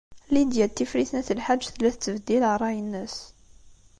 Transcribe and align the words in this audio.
Lidya 0.33 0.65
n 0.69 0.73
Tifrit 0.75 1.11
n 1.13 1.17
At 1.19 1.29
Lḥaǧ 1.39 1.61
tella 1.67 1.89
tettbeddil 1.93 2.43
ṛṛay-nnes. 2.55 3.15